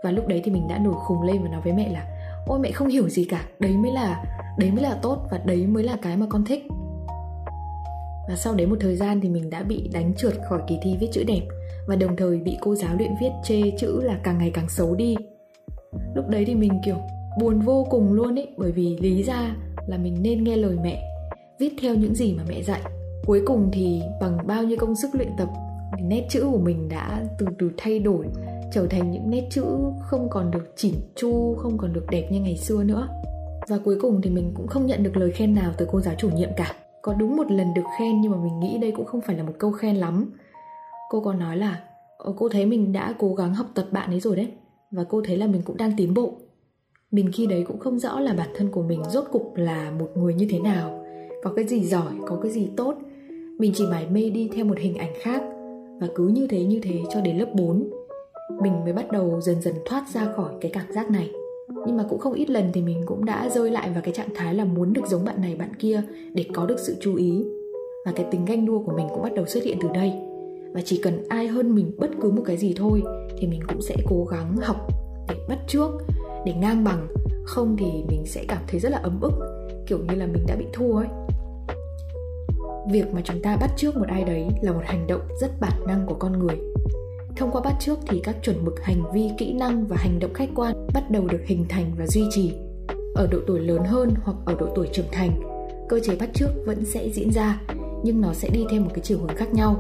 Và 0.04 0.12
lúc 0.12 0.28
đấy 0.28 0.42
thì 0.44 0.52
mình 0.52 0.68
đã 0.68 0.78
nổi 0.78 0.94
khùng 0.98 1.22
lên 1.22 1.44
và 1.44 1.50
nói 1.50 1.62
với 1.64 1.74
mẹ 1.74 1.90
là, 1.94 2.08
ôi, 2.46 2.60
mẹ 2.60 2.72
không 2.72 2.88
hiểu 2.88 3.10
gì 3.10 3.26
cả, 3.26 3.46
đấy 3.60 3.78
mới 3.78 3.92
là, 3.92 4.24
đấy 4.58 4.72
mới 4.72 4.84
là 4.84 4.98
tốt 5.02 5.28
và 5.32 5.38
đấy 5.38 5.68
mới 5.68 5.84
là 5.84 5.98
cái 6.02 6.18
mà 6.18 6.26
con 6.30 6.46
thích. 6.46 6.64
Và 8.30 8.36
sau 8.36 8.56
đấy 8.56 8.68
một 8.68 8.78
thời 8.80 8.96
gian 8.96 9.22
thì 9.22 9.30
mình 9.30 9.50
đã 9.50 9.64
bị 9.64 9.90
đánh 9.94 10.14
trượt 10.18 10.34
khỏi 10.50 10.62
kỳ 10.68 10.80
thi 10.82 10.98
viết 11.00 11.08
chữ 11.12 11.24
đẹp 11.28 11.42
và 11.88 11.96
đồng 11.96 12.16
thời 12.16 12.38
bị 12.38 12.58
cô 12.62 12.76
giáo 12.76 12.96
luyện 12.98 13.12
viết 13.22 13.32
chê 13.44 13.62
chữ 13.80 14.02
là 14.04 14.20
càng 14.24 14.38
ngày 14.38 14.52
càng 14.54 14.70
xấu 14.70 14.96
đi. 14.96 15.16
Lúc 16.16 16.28
đấy 16.28 16.46
thì 16.46 16.56
mình, 16.56 16.72
kiểu, 16.86 16.96
buồn 17.40 17.60
vô 17.60 17.88
cùng 17.90 18.14
luôn 18.14 18.40
ấy, 18.40 18.48
bởi 18.58 18.72
vì 18.72 18.98
lý 18.98 19.24
ra 19.24 19.56
là 19.88 19.98
mình 19.98 20.18
nên 20.22 20.44
nghe 20.44 20.58
lời 20.58 20.78
mẹ, 20.84 21.04
viết 21.60 21.74
theo 21.82 21.96
những 21.96 22.16
gì 22.16 22.34
mà 22.34 22.44
mẹ 22.50 22.62
dạy. 22.62 22.82
Cuối 23.26 23.42
cùng 23.46 23.70
thì 23.74 24.02
bằng 24.22 24.38
bao 24.48 24.64
nhiêu 24.64 24.78
công 24.80 24.96
sức 24.96 25.10
luyện 25.14 25.30
tập, 25.38 25.50
thì 25.98 26.04
nét 26.04 26.28
chữ 26.30 26.48
của 26.52 26.60
mình 26.60 26.90
đã 26.90 27.24
từ 27.40 27.46
từ 27.60 27.72
thay 27.78 28.00
đổi, 28.00 28.26
trở 28.74 28.88
thành 28.88 29.12
những 29.12 29.30
nét 29.30 29.48
chữ 29.50 29.64
không 30.02 30.28
còn 30.30 30.52
được 30.52 30.74
chỉn 30.76 30.94
chu, 31.16 31.56
không 31.58 31.78
còn 31.78 31.94
được 31.94 32.06
đẹp 32.12 32.28
như 32.32 32.42
ngày 32.42 32.58
xưa 32.58 32.84
nữa. 32.84 33.08
Và 33.68 33.78
cuối 33.86 33.98
cùng 34.02 34.22
thì 34.22 34.30
mình 34.30 34.52
cũng 34.56 34.68
không 34.68 34.86
nhận 34.86 35.04
được 35.04 35.18
lời 35.18 35.32
khen 35.32 35.56
nào 35.56 35.72
từ 35.78 35.88
cô 35.92 36.02
giáo 36.02 36.16
chủ 36.18 36.30
nhiệm 36.30 36.50
cả. 36.58 36.74
Có 37.02 37.14
đúng 37.14 37.38
một 37.38 37.52
lần 37.52 37.74
được 37.74 37.82
khen 38.00 38.22
nhưng 38.22 38.32
mà 38.32 38.38
mình 38.38 38.60
nghĩ 38.60 38.78
đây 38.78 38.92
cũng 38.92 39.06
không 39.06 39.22
phải 39.22 39.36
là 39.36 39.44
một 39.44 39.54
câu 39.60 39.72
khen 39.72 39.96
lắm. 39.96 40.34
Cô 41.10 41.22
còn 41.22 41.40
nói 41.40 41.58
là 41.58 41.80
ờ, 42.18 42.34
cô 42.38 42.50
thấy 42.50 42.66
mình 42.66 42.94
đã 42.94 43.14
cố 43.20 43.34
gắng 43.36 43.54
học 43.54 43.68
tập 43.74 43.86
bạn 43.92 44.10
ấy 44.10 44.20
rồi 44.20 44.36
đấy, 44.36 44.52
và 44.92 45.04
cô 45.10 45.22
thấy 45.26 45.38
là 45.38 45.48
mình 45.48 45.62
cũng 45.66 45.78
đang 45.78 45.92
tiến 45.98 46.14
bộ 46.14 46.34
mình 47.12 47.32
khi 47.34 47.46
đấy 47.46 47.64
cũng 47.68 47.80
không 47.80 48.00
rõ 48.00 48.20
là 48.20 48.34
bản 48.34 48.50
thân 48.56 48.72
của 48.72 48.82
mình 48.82 49.04
rốt 49.10 49.24
cục 49.32 49.56
là 49.56 49.92
một 50.00 50.10
người 50.16 50.34
như 50.34 50.48
thế 50.50 50.60
nào. 50.60 51.06
Có 51.44 51.54
cái 51.56 51.66
gì 51.66 51.84
giỏi, 51.84 52.14
có 52.28 52.40
cái 52.44 52.52
gì 52.52 52.70
tốt. 52.78 52.96
Mình 53.58 53.72
chỉ 53.76 53.86
mải 53.86 54.08
mê 54.08 54.30
đi 54.30 54.50
theo 54.54 54.66
một 54.66 54.78
hình 54.78 54.98
ảnh 54.98 55.14
khác. 55.22 55.44
Và 56.02 56.08
cứ 56.16 56.28
như 56.28 56.48
thế 56.48 56.64
như 56.64 56.80
thế 56.84 57.00
cho 57.14 57.22
đến 57.22 57.38
lớp 57.38 57.54
4 57.54 57.90
mình 58.62 58.84
mới 58.84 58.94
bắt 58.94 59.12
đầu 59.12 59.42
dần 59.42 59.62
dần 59.62 59.74
thoát 59.86 60.04
ra 60.14 60.34
khỏi 60.36 60.54
cái 60.62 60.72
cảm 60.72 60.86
giác 60.92 61.12
này. 61.12 61.32
Nhưng 61.88 61.98
mà 61.98 62.06
cũng 62.10 62.20
không 62.20 62.34
ít 62.34 62.50
lần 62.50 62.72
thì 62.74 62.82
mình 62.82 63.04
cũng 63.06 63.26
đã 63.26 63.50
rơi 63.50 63.72
lại 63.72 63.90
vào 63.90 64.02
cái 64.02 64.14
trạng 64.14 64.36
thái 64.36 64.54
là 64.54 64.66
muốn 64.66 64.94
được 64.94 65.08
giống 65.08 65.26
bạn 65.26 65.42
này, 65.42 65.56
bạn 65.56 65.70
kia 65.80 66.02
để 66.34 66.46
có 66.54 66.66
được 66.66 66.80
sự 66.80 66.96
chú 67.02 67.16
ý. 67.16 67.46
Và 68.06 68.12
cái 68.16 68.26
tính 68.32 68.46
ganh 68.46 68.66
đua 68.66 68.80
của 68.80 68.92
mình 68.96 69.08
cũng 69.10 69.22
bắt 69.22 69.34
đầu 69.34 69.46
xuất 69.46 69.64
hiện 69.64 69.78
từ 69.82 69.90
đây. 69.94 70.14
Và 70.74 70.82
chỉ 70.82 71.00
cần 71.04 71.24
ai 71.30 71.48
hơn 71.48 71.76
mình 71.76 71.92
bất 71.98 72.10
cứ 72.22 72.32
một 72.32 72.44
cái 72.46 72.58
gì 72.58 72.74
thôi 72.78 73.02
thì 73.38 73.48
mình 73.48 73.62
cũng 73.68 73.82
sẽ 73.82 73.96
cố 74.10 74.26
gắng 74.32 74.56
học 74.62 74.88
để 75.30 75.36
bắt 75.50 75.58
trước 75.68 75.92
để 76.46 76.54
ngang 76.54 76.84
bằng, 76.84 77.08
không 77.46 77.78
thì 77.78 77.86
mình 78.10 78.26
sẽ 78.26 78.46
cảm 78.48 78.64
thấy 78.68 78.80
rất 78.80 78.90
là 78.92 78.98
ấm 78.98 79.22
ức, 79.22 79.32
kiểu 79.88 79.98
như 79.98 80.16
là 80.16 80.26
mình 80.26 80.46
đã 80.48 80.56
bị 80.56 80.66
thua 80.74 80.96
ấy. 80.96 81.08
Việc 82.92 83.14
mà 83.14 83.22
chúng 83.24 83.42
ta 83.42 83.58
bắt 83.58 83.72
trước 83.78 83.98
một 83.98 84.06
ai 84.08 84.24
đấy 84.24 84.48
là 84.62 84.72
một 84.72 84.82
hành 84.86 85.08
động 85.08 85.22
rất 85.42 85.52
bản 85.62 85.86
năng 85.88 86.06
của 86.06 86.16
con 86.16 86.40
người. 86.40 86.58
Thông 87.38 87.52
qua 87.52 87.62
bắt 87.62 87.74
trước 87.80 88.00
thì 88.08 88.20
các 88.24 88.36
chuẩn 88.44 88.66
mực 88.66 88.84
hành 88.84 89.12
vi, 89.14 89.30
kỹ 89.38 89.54
năng 89.54 89.86
và 89.88 89.98
hành 90.00 90.20
động 90.20 90.34
khách 90.34 90.50
quan 90.56 90.88
bắt 90.94 91.12
đầu 91.12 91.28
được 91.28 91.42
hình 91.46 91.66
thành 91.70 91.92
và 91.98 92.08
duy 92.08 92.24
trì. 92.32 92.54
Ở 93.16 93.28
độ 93.32 93.38
tuổi 93.48 93.60
lớn 93.60 93.84
hơn 93.86 94.14
hoặc 94.24 94.38
ở 94.46 94.56
độ 94.60 94.68
tuổi 94.76 94.90
trưởng 94.94 95.12
thành, 95.12 95.42
cơ 95.90 96.00
chế 96.00 96.16
bắt 96.16 96.30
trước 96.34 96.50
vẫn 96.66 96.86
sẽ 96.86 97.10
diễn 97.10 97.32
ra, 97.32 97.62
nhưng 98.04 98.22
nó 98.22 98.34
sẽ 98.34 98.50
đi 98.50 98.66
theo 98.72 98.82
một 98.82 98.90
cái 98.94 99.02
chiều 99.04 99.18
hướng 99.18 99.36
khác 99.36 99.54
nhau. 99.54 99.76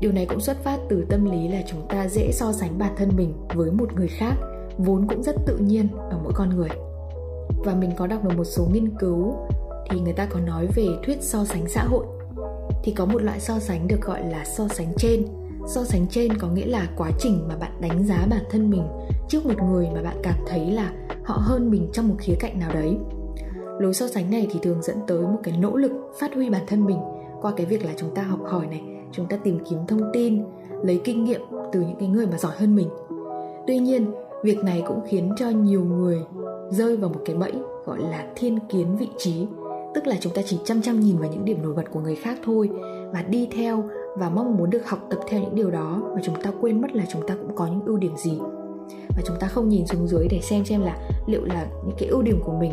Điều 0.00 0.12
này 0.12 0.26
cũng 0.26 0.40
xuất 0.40 0.64
phát 0.64 0.78
từ 0.88 1.04
tâm 1.08 1.30
lý 1.30 1.48
là 1.48 1.62
chúng 1.70 1.88
ta 1.88 2.08
dễ 2.08 2.32
so 2.32 2.52
sánh 2.52 2.78
bản 2.78 2.94
thân 2.96 3.10
mình 3.16 3.34
với 3.54 3.70
một 3.70 3.94
người 3.96 4.08
khác 4.08 4.34
vốn 4.78 5.06
cũng 5.08 5.22
rất 5.22 5.36
tự 5.46 5.56
nhiên 5.56 5.88
ở 6.10 6.18
mỗi 6.24 6.32
con 6.36 6.56
người. 6.56 6.68
Và 7.64 7.74
mình 7.74 7.90
có 7.96 8.06
đọc 8.06 8.24
được 8.24 8.36
một 8.36 8.44
số 8.44 8.66
nghiên 8.72 8.88
cứu 8.98 9.34
thì 9.90 10.00
người 10.00 10.12
ta 10.12 10.26
có 10.26 10.40
nói 10.40 10.66
về 10.74 10.86
thuyết 11.06 11.22
so 11.22 11.44
sánh 11.44 11.68
xã 11.68 11.84
hội. 11.84 12.04
Thì 12.82 12.92
có 12.92 13.04
một 13.04 13.22
loại 13.22 13.40
so 13.40 13.58
sánh 13.58 13.88
được 13.88 14.00
gọi 14.02 14.30
là 14.30 14.44
so 14.44 14.68
sánh 14.68 14.92
trên. 14.96 15.26
So 15.66 15.84
sánh 15.84 16.06
trên 16.10 16.38
có 16.38 16.48
nghĩa 16.48 16.66
là 16.66 16.88
quá 16.96 17.10
trình 17.18 17.44
mà 17.48 17.56
bạn 17.56 17.80
đánh 17.80 18.04
giá 18.06 18.26
bản 18.30 18.44
thân 18.50 18.70
mình 18.70 18.82
trước 19.28 19.46
một 19.46 19.62
người 19.70 19.88
mà 19.94 20.02
bạn 20.02 20.16
cảm 20.22 20.38
thấy 20.46 20.70
là 20.70 20.92
họ 21.24 21.38
hơn 21.40 21.70
mình 21.70 21.88
trong 21.92 22.08
một 22.08 22.14
khía 22.18 22.34
cạnh 22.40 22.58
nào 22.58 22.70
đấy. 22.74 22.96
Lối 23.78 23.94
so 23.94 24.08
sánh 24.08 24.30
này 24.30 24.48
thì 24.52 24.60
thường 24.62 24.82
dẫn 24.82 24.96
tới 25.06 25.22
một 25.22 25.38
cái 25.42 25.56
nỗ 25.56 25.76
lực 25.76 25.92
phát 26.18 26.34
huy 26.34 26.50
bản 26.50 26.62
thân 26.66 26.84
mình 26.84 26.98
qua 27.40 27.52
cái 27.56 27.66
việc 27.66 27.84
là 27.84 27.92
chúng 27.96 28.14
ta 28.14 28.22
học 28.22 28.40
hỏi 28.44 28.66
này, 28.66 28.82
chúng 29.12 29.26
ta 29.26 29.36
tìm 29.36 29.58
kiếm 29.70 29.78
thông 29.88 30.10
tin, 30.12 30.42
lấy 30.82 31.00
kinh 31.04 31.24
nghiệm 31.24 31.40
từ 31.72 31.80
những 31.80 31.96
cái 32.00 32.08
người 32.08 32.26
mà 32.26 32.38
giỏi 32.38 32.52
hơn 32.56 32.76
mình. 32.76 32.88
Tuy 33.66 33.78
nhiên 33.78 34.10
việc 34.42 34.64
này 34.64 34.82
cũng 34.86 35.00
khiến 35.06 35.32
cho 35.36 35.48
nhiều 35.48 35.84
người 35.84 36.18
rơi 36.70 36.96
vào 36.96 37.10
một 37.10 37.20
cái 37.24 37.36
bẫy 37.36 37.52
gọi 37.86 37.98
là 37.98 38.26
thiên 38.36 38.58
kiến 38.68 38.96
vị 38.96 39.08
trí. 39.18 39.46
Tức 39.94 40.06
là 40.06 40.16
chúng 40.20 40.32
ta 40.34 40.42
chỉ 40.46 40.58
chăm 40.64 40.82
chăm 40.82 41.00
nhìn 41.00 41.18
vào 41.18 41.30
những 41.30 41.44
điểm 41.44 41.62
nổi 41.62 41.74
bật 41.74 41.90
của 41.92 42.00
người 42.00 42.16
khác 42.16 42.38
thôi 42.44 42.70
và 43.12 43.22
đi 43.22 43.48
theo 43.56 43.84
và 44.16 44.28
mong 44.28 44.56
muốn 44.56 44.70
được 44.70 44.88
học 44.88 44.98
tập 45.10 45.18
theo 45.28 45.40
những 45.40 45.54
điều 45.54 45.70
đó 45.70 46.02
mà 46.14 46.20
chúng 46.24 46.42
ta 46.42 46.50
quên 46.60 46.80
mất 46.80 46.92
là 46.92 47.04
chúng 47.12 47.26
ta 47.26 47.34
cũng 47.34 47.56
có 47.56 47.66
những 47.66 47.84
ưu 47.84 47.96
điểm 47.96 48.16
gì. 48.16 48.38
Và 49.08 49.22
chúng 49.26 49.36
ta 49.40 49.46
không 49.46 49.68
nhìn 49.68 49.86
xuống 49.86 50.08
dưới 50.08 50.28
để 50.30 50.40
xem 50.42 50.64
xem 50.64 50.82
là 50.82 50.96
liệu 51.26 51.44
là 51.44 51.66
những 51.86 51.96
cái 51.98 52.08
ưu 52.08 52.22
điểm 52.22 52.40
của 52.44 52.52
mình 52.52 52.72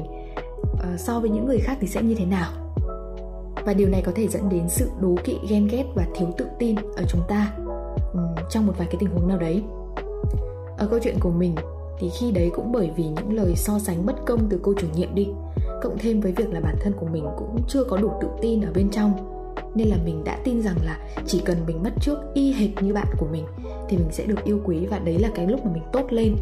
uh, 0.63 0.99
so 0.99 1.19
với 1.19 1.29
những 1.29 1.45
người 1.45 1.59
khác 1.59 1.77
thì 1.81 1.87
sẽ 1.87 2.01
như 2.01 2.15
thế 2.15 2.25
nào. 2.25 2.51
Và 3.65 3.73
điều 3.73 3.89
này 3.89 4.03
có 4.05 4.11
thể 4.15 4.27
dẫn 4.27 4.49
đến 4.49 4.69
sự 4.69 4.89
đố 5.01 5.15
kỵ 5.23 5.37
ghen 5.49 5.67
ghét 5.71 5.85
và 5.95 6.07
thiếu 6.15 6.27
tự 6.37 6.45
tin 6.59 6.75
ở 6.75 7.03
chúng 7.07 7.21
ta 7.27 7.53
um, 8.13 8.45
trong 8.49 8.67
một 8.67 8.73
vài 8.77 8.87
cái 8.91 8.97
tình 8.99 9.09
huống 9.09 9.27
nào 9.27 9.37
đấy 9.37 9.63
ở 10.79 10.87
câu 10.87 10.99
chuyện 11.03 11.19
của 11.19 11.31
mình 11.31 11.55
thì 11.99 12.09
khi 12.19 12.31
đấy 12.31 12.51
cũng 12.55 12.71
bởi 12.71 12.91
vì 12.95 13.03
những 13.03 13.33
lời 13.33 13.53
so 13.55 13.79
sánh 13.79 14.05
bất 14.05 14.15
công 14.25 14.49
từ 14.49 14.59
cô 14.63 14.73
chủ 14.77 14.87
nhiệm 14.95 15.15
đi, 15.15 15.27
cộng 15.81 15.97
thêm 15.97 16.21
với 16.21 16.31
việc 16.31 16.53
là 16.53 16.59
bản 16.59 16.75
thân 16.81 16.93
của 16.99 17.05
mình 17.05 17.25
cũng 17.37 17.61
chưa 17.67 17.83
có 17.83 17.97
đủ 17.97 18.11
tự 18.21 18.27
tin 18.41 18.61
ở 18.61 18.71
bên 18.75 18.89
trong. 18.89 19.13
Nên 19.75 19.87
là 19.87 19.97
mình 20.05 20.23
đã 20.23 20.39
tin 20.43 20.61
rằng 20.61 20.75
là 20.85 20.99
chỉ 21.25 21.41
cần 21.45 21.57
mình 21.67 21.83
mất 21.83 21.89
trước 22.01 22.17
y 22.33 22.53
hệt 22.53 22.83
như 22.83 22.93
bạn 22.93 23.07
của 23.17 23.27
mình 23.31 23.45
thì 23.89 23.97
mình 23.97 24.11
sẽ 24.11 24.25
được 24.25 24.43
yêu 24.43 24.61
quý 24.65 24.85
và 24.85 24.99
đấy 24.99 25.19
là 25.19 25.29
cái 25.35 25.47
lúc 25.47 25.65
mà 25.65 25.71
mình 25.73 25.83
tốt 25.93 26.05
lên. 26.09 26.35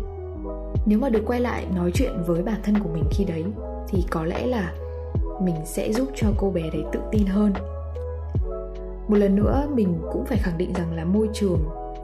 Nếu 0.85 0.99
mà 0.99 1.09
được 1.09 1.23
quay 1.25 1.39
lại 1.39 1.65
nói 1.75 1.91
chuyện 1.93 2.11
với 2.27 2.43
bản 2.43 2.59
thân 2.63 2.79
của 2.79 2.89
mình 2.93 3.03
khi 3.11 3.23
đấy 3.25 3.43
thì 3.87 4.05
có 4.09 4.23
lẽ 4.23 4.45
là 4.45 4.73
mình 5.41 5.55
sẽ 5.65 5.93
giúp 5.93 6.07
cho 6.15 6.27
cô 6.37 6.51
bé 6.51 6.61
đấy 6.61 6.83
tự 6.91 6.99
tin 7.11 7.25
hơn. 7.25 7.53
Một 9.07 9.15
lần 9.15 9.35
nữa 9.35 9.67
mình 9.73 9.99
cũng 10.13 10.25
phải 10.25 10.37
khẳng 10.37 10.57
định 10.57 10.73
rằng 10.73 10.95
là 10.95 11.05
môi 11.05 11.29
trường 11.33 11.59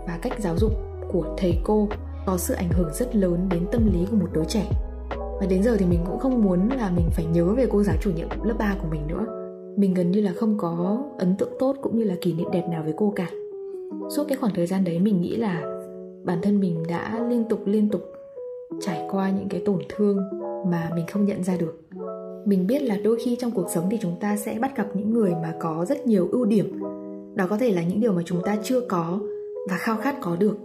và 0.07 0.19
cách 0.21 0.39
giáo 0.39 0.57
dục 0.57 0.71
của 1.11 1.35
thầy 1.37 1.59
cô 1.63 1.87
có 2.25 2.37
sự 2.37 2.53
ảnh 2.53 2.69
hưởng 2.69 2.89
rất 2.93 3.15
lớn 3.15 3.47
đến 3.51 3.65
tâm 3.71 3.85
lý 3.93 4.05
của 4.11 4.17
một 4.17 4.27
đứa 4.33 4.43
trẻ. 4.47 4.69
Và 5.39 5.45
đến 5.49 5.63
giờ 5.63 5.75
thì 5.79 5.85
mình 5.85 5.99
cũng 6.05 6.19
không 6.19 6.43
muốn 6.43 6.69
là 6.69 6.91
mình 6.95 7.09
phải 7.11 7.25
nhớ 7.25 7.45
về 7.45 7.67
cô 7.71 7.83
giáo 7.83 7.95
chủ 8.01 8.11
nhiệm 8.11 8.27
lớp 8.43 8.55
3 8.59 8.75
của 8.81 8.87
mình 8.91 9.01
nữa. 9.07 9.25
Mình 9.77 9.93
gần 9.93 10.11
như 10.11 10.21
là 10.21 10.33
không 10.35 10.57
có 10.57 11.03
ấn 11.17 11.35
tượng 11.37 11.53
tốt 11.59 11.75
cũng 11.81 11.97
như 11.97 12.03
là 12.03 12.15
kỷ 12.21 12.33
niệm 12.33 12.47
đẹp 12.51 12.67
nào 12.69 12.83
với 12.83 12.93
cô 12.97 13.13
cả. 13.15 13.29
Suốt 14.09 14.23
cái 14.27 14.37
khoảng 14.37 14.53
thời 14.55 14.67
gian 14.67 14.83
đấy 14.83 14.99
mình 14.99 15.21
nghĩ 15.21 15.35
là 15.35 15.61
bản 16.23 16.39
thân 16.41 16.59
mình 16.59 16.83
đã 16.89 17.25
liên 17.29 17.43
tục 17.49 17.59
liên 17.65 17.89
tục 17.89 18.01
trải 18.81 19.07
qua 19.11 19.29
những 19.29 19.49
cái 19.49 19.61
tổn 19.65 19.79
thương 19.89 20.17
mà 20.71 20.89
mình 20.95 21.05
không 21.11 21.25
nhận 21.25 21.43
ra 21.43 21.57
được. 21.57 21.79
Mình 22.45 22.67
biết 22.67 22.81
là 22.81 22.97
đôi 23.03 23.17
khi 23.25 23.35
trong 23.39 23.51
cuộc 23.51 23.69
sống 23.73 23.87
thì 23.91 23.97
chúng 24.01 24.15
ta 24.19 24.37
sẽ 24.37 24.57
bắt 24.61 24.77
gặp 24.77 24.87
những 24.93 25.13
người 25.13 25.31
mà 25.41 25.53
có 25.59 25.85
rất 25.89 26.07
nhiều 26.07 26.27
ưu 26.31 26.45
điểm. 26.45 26.79
Đó 27.35 27.47
có 27.49 27.57
thể 27.57 27.71
là 27.71 27.83
những 27.83 28.01
điều 28.01 28.13
mà 28.13 28.21
chúng 28.25 28.41
ta 28.45 28.57
chưa 28.63 28.79
có 28.79 29.19
và 29.69 29.77
khao 29.77 29.97
khát 29.97 30.15
có 30.21 30.35
được 30.35 30.57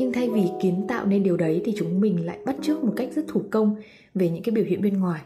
nhưng 0.00 0.12
thay 0.12 0.28
vì 0.28 0.42
kiến 0.60 0.74
tạo 0.88 1.06
nên 1.06 1.22
điều 1.22 1.36
đấy 1.36 1.62
thì 1.64 1.74
chúng 1.76 2.00
mình 2.00 2.26
lại 2.26 2.38
bắt 2.46 2.56
chước 2.62 2.84
một 2.84 2.92
cách 2.96 3.08
rất 3.14 3.22
thủ 3.28 3.42
công 3.50 3.76
về 4.14 4.28
những 4.28 4.42
cái 4.42 4.54
biểu 4.54 4.64
hiện 4.64 4.82
bên 4.82 5.00
ngoài. 5.00 5.20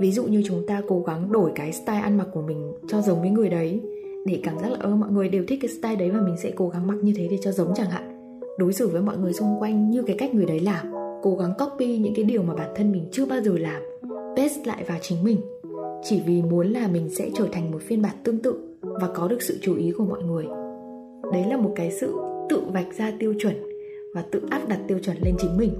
Ví 0.00 0.12
dụ 0.12 0.24
như 0.24 0.42
chúng 0.46 0.66
ta 0.66 0.82
cố 0.88 1.02
gắng 1.06 1.32
đổi 1.32 1.52
cái 1.54 1.72
style 1.72 2.00
ăn 2.00 2.18
mặc 2.18 2.26
của 2.32 2.42
mình 2.42 2.72
cho 2.88 3.00
giống 3.00 3.20
với 3.20 3.30
người 3.30 3.48
đấy, 3.48 3.80
để 4.26 4.40
cảm 4.42 4.58
giác 4.58 4.72
là, 4.72 4.78
ơ, 4.80 4.96
mọi 4.96 5.10
người 5.10 5.28
đều 5.28 5.44
thích 5.48 5.58
cái 5.62 5.68
style 5.68 5.96
đấy 5.96 6.10
và 6.10 6.20
mình 6.20 6.36
sẽ 6.42 6.50
cố 6.56 6.68
gắng 6.68 6.86
mặc 6.86 6.94
như 7.02 7.12
thế 7.16 7.28
để 7.30 7.38
cho 7.42 7.52
giống 7.52 7.72
chẳng 7.74 7.90
hạn. 7.90 8.40
Đối 8.58 8.72
xử 8.72 8.88
với 8.88 9.02
mọi 9.02 9.16
người 9.16 9.32
xung 9.32 9.56
quanh 9.60 9.90
như 9.90 10.02
cái 10.02 10.16
cách 10.18 10.34
người 10.34 10.46
đấy 10.46 10.60
làm, 10.60 10.86
cố 11.22 11.36
gắng 11.36 11.52
copy 11.58 11.98
những 11.98 12.14
cái 12.14 12.24
điều 12.24 12.42
mà 12.42 12.54
bản 12.54 12.70
thân 12.76 12.92
mình 12.92 13.04
chưa 13.12 13.26
bao 13.26 13.40
giờ 13.40 13.58
làm, 13.58 13.82
paste 14.36 14.62
lại 14.64 14.84
vào 14.88 14.98
chính 15.02 15.24
mình. 15.24 15.40
Chỉ 16.04 16.20
vì 16.26 16.42
muốn 16.42 16.66
là 16.66 16.88
mình 16.88 17.10
sẽ 17.10 17.30
trở 17.34 17.46
thành 17.52 17.70
một 17.70 17.82
phiên 17.82 18.02
bản 18.02 18.16
tương 18.24 18.38
tự 18.38 18.76
và 18.82 19.08
có 19.14 19.28
được 19.28 19.42
sự 19.42 19.58
chú 19.62 19.76
ý 19.76 19.92
của 19.98 20.04
mọi 20.04 20.22
người. 20.22 20.44
Đấy 21.32 21.44
là 21.48 21.56
một 21.56 21.72
cái 21.76 21.90
sự 21.90 22.14
tự 22.48 22.62
vạch 22.72 22.98
ra 22.98 23.12
tiêu 23.18 23.34
chuẩn 23.38 23.69
và 24.14 24.24
tự 24.32 24.42
áp 24.50 24.68
đặt 24.68 24.78
tiêu 24.88 24.98
chuẩn 24.98 25.16
lên 25.22 25.34
chính 25.38 25.56
mình. 25.56 25.74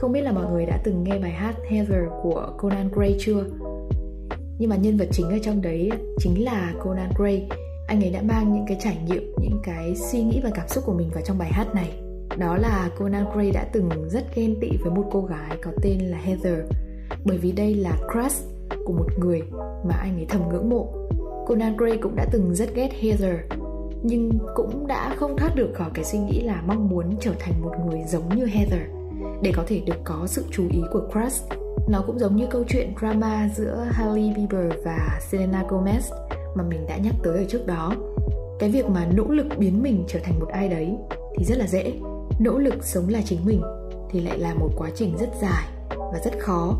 Không 0.00 0.12
biết 0.12 0.20
là 0.20 0.32
mọi 0.32 0.52
người 0.52 0.66
đã 0.66 0.80
từng 0.84 1.04
nghe 1.04 1.18
bài 1.18 1.30
hát 1.30 1.54
Heather 1.68 2.02
của 2.22 2.52
Conan 2.58 2.88
Gray 2.92 3.16
chưa? 3.18 3.44
Nhưng 4.58 4.70
mà 4.70 4.76
nhân 4.76 4.96
vật 4.96 5.08
chính 5.12 5.26
ở 5.28 5.38
trong 5.42 5.62
đấy 5.62 5.90
chính 6.18 6.44
là 6.44 6.74
Conan 6.84 7.10
Gray. 7.18 7.48
Anh 7.86 8.04
ấy 8.04 8.10
đã 8.10 8.22
mang 8.22 8.54
những 8.54 8.64
cái 8.68 8.76
trải 8.80 8.98
nghiệm, 9.06 9.32
những 9.40 9.60
cái 9.64 9.94
suy 9.96 10.22
nghĩ 10.22 10.40
và 10.44 10.50
cảm 10.54 10.68
xúc 10.68 10.84
của 10.86 10.94
mình 10.94 11.10
vào 11.14 11.22
trong 11.26 11.38
bài 11.38 11.52
hát 11.52 11.74
này. 11.74 12.00
Đó 12.38 12.56
là 12.56 12.90
Conan 12.98 13.24
Gray 13.34 13.50
đã 13.50 13.66
từng 13.72 13.88
rất 14.08 14.24
ghen 14.36 14.54
tị 14.60 14.68
với 14.82 14.90
một 14.90 15.04
cô 15.12 15.22
gái 15.22 15.58
có 15.62 15.70
tên 15.82 15.98
là 15.98 16.18
Heather. 16.18 16.58
Bởi 17.24 17.38
vì 17.38 17.52
đây 17.52 17.74
là 17.74 17.98
crush 18.12 18.44
của 18.84 18.92
một 18.92 19.18
người 19.18 19.42
mà 19.84 19.94
anh 19.94 20.16
ấy 20.16 20.26
thầm 20.28 20.48
ngưỡng 20.48 20.70
mộ. 20.70 20.94
Conan 21.46 21.76
Gray 21.76 21.96
cũng 21.96 22.16
đã 22.16 22.26
từng 22.32 22.54
rất 22.54 22.74
ghét 22.74 22.90
Heather 23.00 23.34
nhưng 24.02 24.38
cũng 24.54 24.86
đã 24.86 25.14
không 25.16 25.36
thoát 25.36 25.54
được 25.54 25.70
khỏi 25.74 25.90
cái 25.94 26.04
suy 26.04 26.18
nghĩ 26.18 26.42
là 26.42 26.62
mong 26.66 26.88
muốn 26.88 27.16
trở 27.20 27.32
thành 27.38 27.54
một 27.62 27.72
người 27.86 28.00
giống 28.08 28.36
như 28.36 28.46
Heather. 28.46 28.80
Để 29.42 29.52
có 29.56 29.64
thể 29.66 29.80
được 29.86 29.96
có 30.04 30.26
sự 30.26 30.44
chú 30.50 30.64
ý 30.70 30.80
của 30.92 31.02
crush, 31.12 31.48
nó 31.88 32.02
cũng 32.06 32.18
giống 32.18 32.36
như 32.36 32.46
câu 32.50 32.64
chuyện 32.68 32.92
drama 33.00 33.48
giữa 33.56 33.86
Hailey 33.90 34.32
Bieber 34.36 34.72
và 34.84 35.20
Selena 35.30 35.64
Gomez 35.68 36.00
mà 36.54 36.64
mình 36.64 36.86
đã 36.88 36.96
nhắc 36.96 37.14
tới 37.22 37.38
ở 37.38 37.44
trước 37.48 37.66
đó. 37.66 37.92
Cái 38.58 38.70
việc 38.70 38.86
mà 38.86 39.06
nỗ 39.14 39.24
lực 39.24 39.46
biến 39.58 39.82
mình 39.82 40.04
trở 40.08 40.18
thành 40.22 40.40
một 40.40 40.48
ai 40.48 40.68
đấy 40.68 40.96
thì 41.38 41.44
rất 41.44 41.58
là 41.58 41.66
dễ. 41.66 41.92
Nỗ 42.38 42.58
lực 42.58 42.84
sống 42.84 43.08
là 43.08 43.20
chính 43.24 43.38
mình 43.44 43.62
thì 44.10 44.20
lại 44.20 44.38
là 44.38 44.54
một 44.54 44.70
quá 44.76 44.90
trình 44.94 45.16
rất 45.20 45.28
dài 45.42 45.66
và 45.88 46.20
rất 46.24 46.38
khó. 46.38 46.78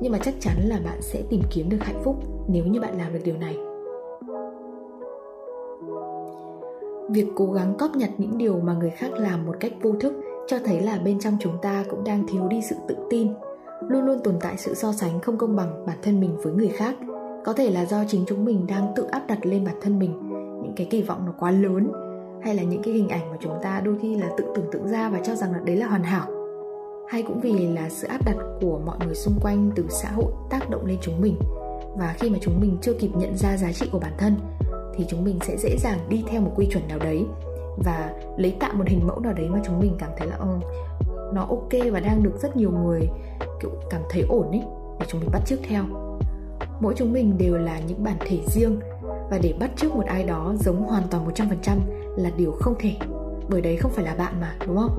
Nhưng 0.00 0.12
mà 0.12 0.18
chắc 0.24 0.34
chắn 0.40 0.56
là 0.64 0.78
bạn 0.84 1.02
sẽ 1.02 1.22
tìm 1.30 1.42
kiếm 1.50 1.68
được 1.68 1.78
hạnh 1.80 2.02
phúc 2.04 2.16
nếu 2.48 2.64
như 2.64 2.80
bạn 2.80 2.98
làm 2.98 3.12
được 3.12 3.20
điều 3.24 3.36
này. 3.36 3.67
Việc 7.08 7.26
cố 7.34 7.52
gắng 7.52 7.74
cóp 7.78 7.96
nhặt 7.96 8.10
những 8.18 8.38
điều 8.38 8.60
mà 8.60 8.74
người 8.74 8.90
khác 8.90 9.10
làm 9.12 9.46
một 9.46 9.56
cách 9.60 9.72
vô 9.82 9.92
thức 10.00 10.12
cho 10.46 10.58
thấy 10.64 10.80
là 10.80 10.98
bên 11.04 11.20
trong 11.20 11.36
chúng 11.40 11.58
ta 11.62 11.84
cũng 11.90 12.04
đang 12.04 12.26
thiếu 12.26 12.48
đi 12.48 12.60
sự 12.62 12.76
tự 12.88 12.96
tin. 13.10 13.28
Luôn 13.88 14.04
luôn 14.04 14.20
tồn 14.24 14.34
tại 14.40 14.56
sự 14.56 14.74
so 14.74 14.92
sánh 14.92 15.20
không 15.20 15.38
công 15.38 15.56
bằng 15.56 15.86
bản 15.86 15.98
thân 16.02 16.20
mình 16.20 16.36
với 16.42 16.52
người 16.52 16.68
khác. 16.68 16.94
Có 17.44 17.52
thể 17.52 17.70
là 17.70 17.84
do 17.84 18.04
chính 18.08 18.24
chúng 18.26 18.44
mình 18.44 18.66
đang 18.66 18.92
tự 18.96 19.04
áp 19.10 19.22
đặt 19.28 19.46
lên 19.46 19.64
bản 19.64 19.74
thân 19.82 19.98
mình, 19.98 20.12
những 20.62 20.72
cái 20.76 20.86
kỳ 20.90 21.02
vọng 21.02 21.22
nó 21.26 21.32
quá 21.38 21.50
lớn, 21.50 21.92
hay 22.42 22.54
là 22.54 22.62
những 22.62 22.82
cái 22.82 22.94
hình 22.94 23.08
ảnh 23.08 23.30
mà 23.30 23.36
chúng 23.40 23.54
ta 23.62 23.80
đôi 23.84 23.96
khi 24.02 24.16
là 24.16 24.30
tự 24.38 24.44
tưởng 24.54 24.66
tượng 24.72 24.88
ra 24.88 25.08
và 25.08 25.20
cho 25.24 25.34
rằng 25.34 25.52
là 25.52 25.58
đấy 25.64 25.76
là 25.76 25.86
hoàn 25.86 26.02
hảo. 26.02 26.26
Hay 27.08 27.22
cũng 27.22 27.40
vì 27.40 27.68
là 27.68 27.88
sự 27.88 28.08
áp 28.08 28.24
đặt 28.26 28.36
của 28.60 28.80
mọi 28.86 28.96
người 29.06 29.14
xung 29.14 29.34
quanh 29.42 29.70
từ 29.76 29.84
xã 29.88 30.10
hội 30.10 30.32
tác 30.50 30.70
động 30.70 30.86
lên 30.86 30.98
chúng 31.00 31.20
mình. 31.20 31.34
Và 31.96 32.14
khi 32.18 32.30
mà 32.30 32.38
chúng 32.40 32.60
mình 32.60 32.76
chưa 32.82 32.92
kịp 32.92 33.10
nhận 33.16 33.36
ra 33.36 33.56
giá 33.56 33.72
trị 33.72 33.88
của 33.92 33.98
bản 33.98 34.12
thân 34.18 34.34
thì 34.98 35.04
chúng 35.08 35.24
mình 35.24 35.38
sẽ 35.42 35.56
dễ 35.56 35.76
dàng 35.78 35.98
đi 36.08 36.24
theo 36.30 36.40
một 36.40 36.52
quy 36.56 36.66
chuẩn 36.70 36.88
nào 36.88 36.98
đấy 36.98 37.24
và 37.76 38.12
lấy 38.36 38.56
tạo 38.60 38.74
một 38.74 38.84
hình 38.86 39.06
mẫu 39.06 39.20
nào 39.20 39.32
đấy 39.32 39.48
mà 39.48 39.58
chúng 39.64 39.80
mình 39.80 39.96
cảm 39.98 40.10
thấy 40.16 40.28
là 40.28 40.36
ừ, 40.36 40.46
nó 41.34 41.40
ok 41.40 41.92
và 41.92 42.00
đang 42.00 42.22
được 42.22 42.38
rất 42.42 42.56
nhiều 42.56 42.70
người 42.70 43.00
kiểu 43.60 43.70
cảm 43.90 44.02
thấy 44.10 44.22
ổn 44.28 44.50
ấy 44.50 44.62
để 45.00 45.06
chúng 45.08 45.20
mình 45.20 45.30
bắt 45.32 45.42
chước 45.46 45.58
theo. 45.68 45.84
Mỗi 46.80 46.94
chúng 46.96 47.12
mình 47.12 47.38
đều 47.38 47.58
là 47.58 47.80
những 47.80 48.04
bản 48.04 48.16
thể 48.20 48.38
riêng 48.46 48.80
và 49.30 49.38
để 49.42 49.54
bắt 49.60 49.70
chước 49.76 49.96
một 49.96 50.06
ai 50.06 50.24
đó 50.24 50.54
giống 50.60 50.82
hoàn 50.82 51.02
toàn 51.10 51.28
100% 51.28 51.76
là 52.16 52.30
điều 52.36 52.52
không 52.52 52.74
thể 52.78 52.96
bởi 53.48 53.60
đấy 53.60 53.76
không 53.76 53.92
phải 53.92 54.04
là 54.04 54.14
bạn 54.14 54.40
mà 54.40 54.56
đúng 54.66 54.76
không? 54.76 54.98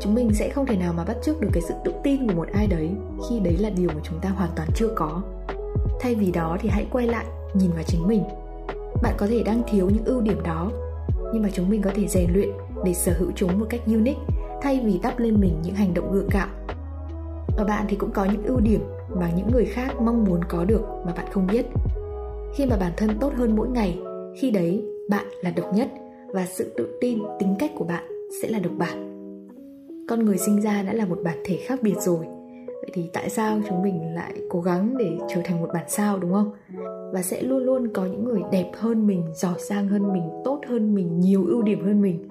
Chúng 0.00 0.14
mình 0.14 0.30
sẽ 0.34 0.48
không 0.48 0.66
thể 0.66 0.76
nào 0.76 0.92
mà 0.92 1.04
bắt 1.04 1.16
chước 1.22 1.40
được 1.40 1.48
cái 1.52 1.62
sự 1.68 1.74
tự 1.84 1.92
tin 2.02 2.28
của 2.28 2.34
một 2.34 2.48
ai 2.52 2.66
đấy 2.66 2.90
khi 3.28 3.40
đấy 3.40 3.56
là 3.58 3.70
điều 3.70 3.88
mà 3.88 4.00
chúng 4.02 4.20
ta 4.20 4.28
hoàn 4.28 4.50
toàn 4.56 4.68
chưa 4.74 4.88
có. 4.96 5.22
Thay 6.00 6.14
vì 6.14 6.32
đó 6.32 6.56
thì 6.60 6.68
hãy 6.68 6.86
quay 6.92 7.06
lại 7.06 7.24
nhìn 7.54 7.70
vào 7.70 7.82
chính 7.86 8.08
mình 8.08 8.22
bạn 9.02 9.14
có 9.18 9.26
thể 9.26 9.42
đang 9.42 9.62
thiếu 9.70 9.90
những 9.90 10.04
ưu 10.04 10.20
điểm 10.20 10.42
đó, 10.44 10.70
nhưng 11.32 11.42
mà 11.42 11.48
chúng 11.52 11.70
mình 11.70 11.82
có 11.82 11.90
thể 11.94 12.06
rèn 12.08 12.32
luyện 12.32 12.48
để 12.84 12.94
sở 12.94 13.12
hữu 13.18 13.30
chúng 13.34 13.58
một 13.58 13.66
cách 13.70 13.80
unique, 13.86 14.22
thay 14.62 14.80
vì 14.84 15.00
đắp 15.02 15.18
lên 15.18 15.40
mình 15.40 15.54
những 15.62 15.74
hành 15.74 15.94
động 15.94 16.12
gượng 16.12 16.28
gạo 16.32 16.48
ở 17.56 17.64
bạn 17.64 17.86
thì 17.88 17.96
cũng 17.96 18.10
có 18.10 18.24
những 18.24 18.44
ưu 18.44 18.60
điểm 18.60 18.80
mà 19.20 19.30
những 19.36 19.50
người 19.52 19.64
khác 19.64 20.00
mong 20.00 20.24
muốn 20.24 20.40
có 20.48 20.64
được 20.64 20.82
mà 21.06 21.12
bạn 21.12 21.26
không 21.32 21.46
biết. 21.46 21.66
Khi 22.54 22.66
mà 22.66 22.76
bản 22.76 22.92
thân 22.96 23.10
tốt 23.20 23.32
hơn 23.36 23.56
mỗi 23.56 23.68
ngày, 23.68 23.98
khi 24.40 24.50
đấy 24.50 24.84
bạn 25.10 25.26
là 25.42 25.50
độc 25.50 25.74
nhất 25.74 25.88
và 26.28 26.46
sự 26.46 26.74
tự 26.76 26.98
tin, 27.00 27.18
tính 27.38 27.54
cách 27.58 27.70
của 27.76 27.84
bạn 27.84 28.04
sẽ 28.42 28.48
là 28.48 28.58
độc 28.58 28.72
bản. 28.78 29.12
Con 30.08 30.24
người 30.24 30.38
sinh 30.38 30.60
ra 30.60 30.82
đã 30.82 30.92
là 30.92 31.06
một 31.06 31.18
bản 31.24 31.38
thể 31.44 31.56
khác 31.56 31.78
biệt 31.82 31.96
rồi. 32.00 32.26
Vậy 32.66 32.90
thì 32.92 33.10
tại 33.12 33.30
sao 33.30 33.60
chúng 33.68 33.82
mình 33.82 34.14
lại 34.14 34.34
cố 34.50 34.60
gắng 34.60 34.94
để 34.98 35.10
trở 35.28 35.40
thành 35.44 35.60
một 35.60 35.68
bản 35.74 35.84
sao, 35.88 36.18
đúng 36.18 36.32
không? 36.32 36.52
Và 37.16 37.22
sẽ 37.22 37.42
luôn 37.42 37.64
luôn 37.64 37.88
có 37.88 38.04
những 38.04 38.24
người 38.24 38.40
đẹp 38.52 38.70
hơn 38.74 39.06
mình 39.06 39.22
giỏi 39.34 39.54
giang 39.58 39.88
hơn 39.88 40.12
mình, 40.12 40.22
tốt 40.44 40.60
hơn 40.68 40.94
mình, 40.94 41.20
nhiều 41.20 41.46
ưu 41.46 41.62
điểm 41.62 41.84
hơn 41.84 42.02
mình. 42.02 42.28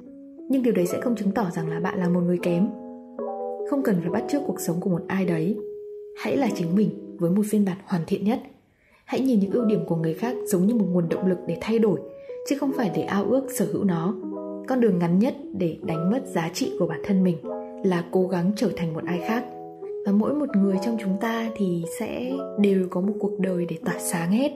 Nhưng 0.50 0.64
điều 0.64 0.74
đấy 0.74 0.86
sẽ 0.88 1.02
không 1.02 1.16
chứng 1.16 1.32
tỏ 1.32 1.46
rằng 1.56 1.70
là 1.70 1.80
bạn 1.80 2.00
là 2.00 2.10
một 2.10 2.20
người 2.20 2.40
kém. 2.44 2.68
Không 3.70 3.82
cần 3.84 3.96
phải 4.02 4.10
bắt 4.10 4.24
chước 4.30 4.42
cuộc 4.48 4.62
sống 4.62 4.80
của 4.80 4.90
một 4.90 5.02
ai 5.08 5.26
đấy. 5.26 5.58
Hãy 6.18 6.38
là 6.38 6.50
chính 6.56 6.76
mình 6.76 6.90
với 7.20 7.32
một 7.32 7.42
phiên 7.50 7.66
bản 7.66 7.78
hoàn 7.86 8.02
thiện 8.08 8.24
nhất. 8.24 8.40
Hãy 9.06 9.22
nhìn 9.22 9.40
những 9.40 9.52
ưu 9.52 9.66
điểm 9.66 9.86
của 9.86 9.96
người 9.96 10.14
khác 10.14 10.36
giống 10.48 10.68
như 10.68 10.76
một 10.76 10.86
nguồn 10.90 11.10
động 11.10 11.28
lực 11.28 11.38
để 11.48 11.58
thay 11.62 11.80
đổi, 11.80 12.00
chứ 12.50 12.58
không 12.60 12.72
phải 12.78 12.92
để 12.96 13.02
ao 13.02 13.26
ước 13.26 13.52
sở 13.52 13.68
hữu 13.74 13.84
nó. 13.84 14.16
Con 14.68 14.82
đường 14.82 15.00
ngắn 15.00 15.20
nhất 15.20 15.36
để 15.54 15.78
đánh 15.84 16.12
mất 16.12 16.26
giá 16.26 16.50
trị 16.54 16.72
của 16.80 16.88
bản 16.88 17.02
thân 17.04 17.24
mình 17.24 17.38
là 17.84 18.04
cố 18.12 18.28
gắng 18.28 18.52
trở 18.56 18.70
thành 18.76 18.94
một 18.94 19.04
ai 19.06 19.20
khác. 19.28 19.46
Và 20.06 20.12
mỗi 20.12 20.34
một 20.34 20.50
người 20.58 20.76
trong 20.82 20.98
chúng 21.02 21.18
ta 21.22 21.50
thì 21.56 21.84
sẽ 22.00 22.32
đều 22.60 22.88
có 22.90 23.02
một 23.02 23.14
cuộc 23.20 23.40
đời 23.40 23.66
để 23.70 23.78
tỏa 23.86 23.96
sáng 24.00 24.32
hết 24.32 24.52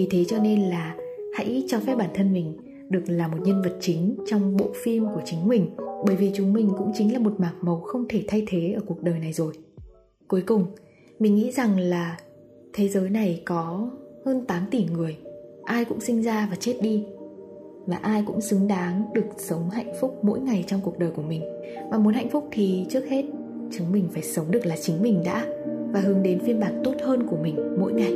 vì 0.00 0.06
thế 0.10 0.24
cho 0.24 0.38
nên 0.38 0.60
là 0.60 0.96
hãy 1.34 1.64
cho 1.68 1.80
phép 1.80 1.94
bản 1.94 2.10
thân 2.14 2.32
mình 2.32 2.56
được 2.88 3.02
là 3.06 3.28
một 3.28 3.36
nhân 3.44 3.62
vật 3.62 3.76
chính 3.80 4.16
trong 4.26 4.56
bộ 4.56 4.66
phim 4.82 5.04
của 5.04 5.20
chính 5.24 5.48
mình. 5.48 5.70
Bởi 6.06 6.16
vì 6.16 6.30
chúng 6.34 6.52
mình 6.52 6.70
cũng 6.78 6.92
chính 6.94 7.12
là 7.12 7.18
một 7.18 7.40
mảng 7.40 7.54
màu 7.60 7.80
không 7.80 8.08
thể 8.08 8.22
thay 8.28 8.44
thế 8.48 8.72
ở 8.76 8.80
cuộc 8.86 9.02
đời 9.02 9.18
này 9.18 9.32
rồi. 9.32 9.52
Cuối 10.28 10.42
cùng, 10.46 10.64
mình 11.18 11.34
nghĩ 11.34 11.52
rằng 11.52 11.78
là 11.78 12.18
thế 12.72 12.88
giới 12.88 13.10
này 13.10 13.42
có 13.46 13.90
hơn 14.24 14.44
8 14.46 14.62
tỷ 14.70 14.84
người. 14.84 15.16
Ai 15.64 15.84
cũng 15.84 16.00
sinh 16.00 16.22
ra 16.22 16.48
và 16.50 16.56
chết 16.56 16.76
đi. 16.82 17.04
Và 17.86 17.96
ai 17.96 18.22
cũng 18.26 18.40
xứng 18.40 18.68
đáng 18.68 19.02
được 19.14 19.26
sống 19.38 19.70
hạnh 19.70 19.92
phúc 20.00 20.18
mỗi 20.22 20.40
ngày 20.40 20.64
trong 20.66 20.80
cuộc 20.84 20.98
đời 20.98 21.10
của 21.10 21.22
mình. 21.22 21.42
Và 21.90 21.98
muốn 21.98 22.14
hạnh 22.14 22.30
phúc 22.30 22.48
thì 22.52 22.86
trước 22.90 23.06
hết, 23.08 23.24
chúng 23.78 23.92
mình 23.92 24.08
phải 24.12 24.22
sống 24.22 24.50
được 24.50 24.66
là 24.66 24.76
chính 24.76 25.02
mình 25.02 25.22
đã. 25.24 25.46
Và 25.92 26.00
hướng 26.00 26.22
đến 26.22 26.38
phiên 26.38 26.60
bản 26.60 26.80
tốt 26.84 26.94
hơn 27.02 27.26
của 27.26 27.36
mình 27.42 27.56
mỗi 27.78 27.92
ngày. 27.92 28.12